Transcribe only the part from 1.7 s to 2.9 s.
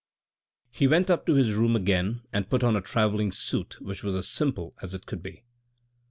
again and put on a